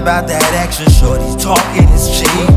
About 0.00 0.26
that 0.32 0.40
action, 0.56 0.88
shorty 0.88 1.28
talking 1.36 1.84
is 1.92 2.08
cheap. 2.08 2.48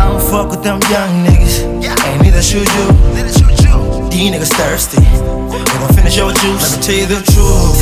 I 0.00 0.08
don't 0.08 0.24
fuck 0.24 0.48
with 0.48 0.64
them 0.64 0.80
young 0.88 1.20
niggas, 1.20 1.68
ain't 1.84 2.24
neither 2.24 2.40
should 2.40 2.64
you. 2.64 2.86
These 4.08 4.32
niggas 4.32 4.56
thirsty, 4.56 5.04
they 5.04 5.76
gon' 5.76 5.92
finish 5.92 6.16
your 6.16 6.32
juice. 6.32 6.64
Let 6.64 6.72
me 6.72 6.78
tell 6.80 6.96
you 6.96 7.08
the 7.12 7.20
truth. 7.28 7.76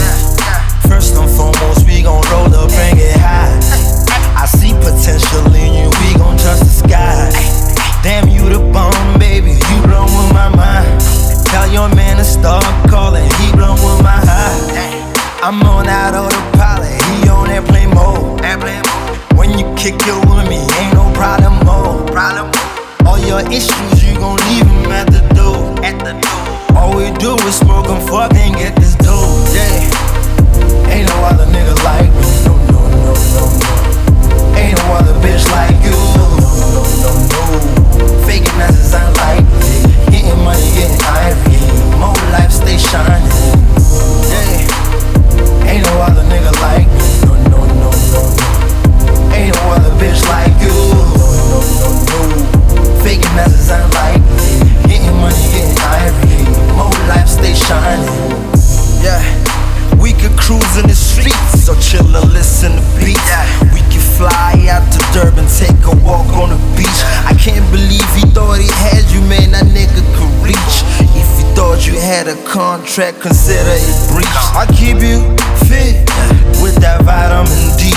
First 0.91 1.15
and 1.15 1.31
foremost, 1.31 1.87
we 1.87 2.03
gon' 2.03 2.19
roll 2.35 2.51
up, 2.51 2.67
bring 2.75 2.99
it 2.99 3.15
high. 3.15 3.55
I 4.35 4.51
see 4.51 4.75
potential 4.83 5.47
in 5.55 5.71
you, 5.71 5.89
we 6.03 6.19
gon' 6.19 6.35
touch 6.35 6.59
the 6.59 6.75
sky. 6.83 7.31
Damn, 8.03 8.27
you 8.27 8.43
the 8.51 8.59
bomb, 8.75 9.23
baby, 9.23 9.55
you 9.55 9.77
blown 9.87 10.11
with 10.11 10.35
my 10.35 10.51
mind. 10.51 10.99
Tell 11.47 11.71
your 11.71 11.87
man 11.95 12.19
to 12.19 12.27
stop 12.27 12.67
calling, 12.91 13.31
he 13.39 13.55
blow 13.55 13.79
with 13.79 14.03
my 14.03 14.19
heart. 14.19 14.67
I'm 15.47 15.63
on 15.63 15.87
autopilot, 15.87 16.99
he 17.15 17.31
on 17.31 17.49
airplane 17.55 17.95
mode. 17.95 18.30
Shining. 42.91 43.23
Yeah. 44.27 45.71
Ain't 45.71 45.87
no 45.87 45.95
other 46.03 46.27
nigga 46.27 46.51
like 46.59 46.91
me. 46.91 47.07
No, 47.23 47.39
no, 47.47 47.63
no, 47.79 47.87
no, 47.87 48.23
no. 48.35 49.31
Ain't 49.31 49.55
no 49.55 49.63
other 49.71 49.95
bitch 49.95 50.19
like 50.27 50.51
you. 50.59 50.75
No, 50.99 51.31
no, 51.47 51.59
no, 51.79 51.89
no. 52.11 52.19
Faking 53.07 53.39
as 53.39 53.55
is 53.55 53.71
unlikely. 53.71 54.59
Getting 54.91 55.15
money, 55.23 55.39
getting 55.55 55.79
ivory. 55.79 56.43
More 56.75 56.91
life, 57.07 57.29
stay 57.29 57.55
shining. 57.55 58.11
Yeah. 59.07 59.23
We 60.03 60.11
could 60.13 60.35
cruise 60.37 60.75
in 60.77 60.89
the 60.89 60.99
streets 60.99 61.69
or 61.69 61.77
chill 61.79 62.11
or 62.17 62.27
listen 62.27 62.73
to 62.75 62.83
beats. 62.99 63.23
We 63.71 63.87
could 63.87 64.03
fly 64.19 64.67
out 64.67 64.83
to 64.91 64.99
Durban, 65.15 65.47
take 65.47 65.79
a 65.87 65.95
walk 66.03 66.27
on 66.35 66.51
the 66.51 66.59
beach. 66.75 66.80
Had 72.11 72.27
a 72.27 72.35
contract, 72.43 73.23
consider 73.23 73.71
it 73.71 73.95
breach. 74.11 74.27
I 74.59 74.67
keep 74.75 74.99
you 74.99 75.23
fit 75.71 76.03
with 76.59 76.75
that 76.83 77.07
vitamin 77.07 77.71
D. 77.79 77.95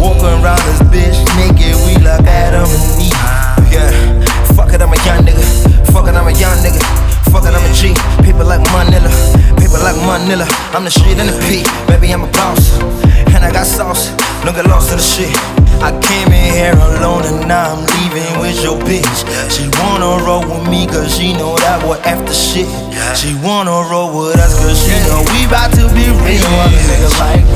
Walking 0.00 0.32
around 0.40 0.64
this 0.64 0.80
bitch 0.88 1.20
naked, 1.36 1.76
we 1.84 2.00
like 2.00 2.24
Adam 2.24 2.64
and 2.64 2.84
Eve. 2.96 3.12
Yeah, 3.68 3.92
fuck 4.56 4.72
it, 4.72 4.80
I'm 4.80 4.88
a 4.88 4.96
young 5.04 5.28
nigga. 5.28 5.44
Fuck 5.92 6.08
it, 6.08 6.16
I'm 6.16 6.24
a 6.24 6.32
young 6.40 6.56
nigga. 6.64 6.80
Fuck 7.28 7.44
it, 7.44 7.52
I'm 7.52 7.60
a 7.60 7.70
G. 7.76 7.92
People 8.24 8.48
like 8.48 8.64
Manila. 8.72 9.12
People 9.60 9.84
like 9.84 10.00
Manila. 10.08 10.48
I'm 10.72 10.88
the 10.88 10.90
shit 10.90 11.20
in 11.20 11.28
the 11.28 11.36
P. 11.44 11.60
Baby, 11.84 12.16
I'm 12.16 12.24
a 12.24 12.32
boss. 12.32 12.80
And 13.28 13.44
I 13.44 13.52
got 13.52 13.68
sauce. 13.68 14.08
Don't 14.40 14.56
get 14.56 14.64
lost 14.72 14.88
in 14.88 14.96
the 14.96 15.04
shit. 15.04 15.36
I 15.84 15.92
came 16.00 16.29
here 16.60 16.76
alone 16.76 17.24
and 17.24 17.48
now 17.48 17.72
I'm 17.72 17.80
leaving 17.96 18.32
with 18.40 18.62
your 18.62 18.76
bitch. 18.84 19.18
She 19.48 19.64
wanna 19.80 20.22
roll 20.24 20.44
with 20.44 20.68
me 20.68 20.86
cause 20.86 21.16
she 21.16 21.32
know 21.32 21.56
that 21.56 21.80
we're 21.88 22.02
after 22.04 22.34
shit. 22.34 22.68
She 23.16 23.32
wanna 23.40 23.88
roll 23.88 24.12
with 24.12 24.36
us 24.36 24.52
cause 24.60 24.76
she 24.76 24.92
know 25.08 25.24
we 25.32 25.48
bout 25.48 25.72
to 25.80 25.88
be 25.96 26.04
real. 26.20 26.44
Nigga 26.68 27.10
like 27.18 27.49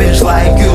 bitch 0.00 0.22
like 0.22 0.58
you. 0.58 0.69